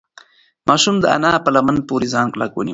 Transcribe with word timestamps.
ماشوم 0.67 0.95
د 0.99 1.05
انا 1.15 1.31
په 1.43 1.49
لمن 1.55 1.77
پورې 1.89 2.07
ځان 2.13 2.27
کلک 2.33 2.51
ونیو. 2.55 2.69